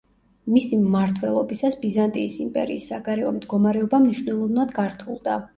[0.53, 5.41] მისი მმართველობისას ბიზანტიის იმპერიის საგარეო მდგომარეობა მნიშვნელოვნად გართულდა.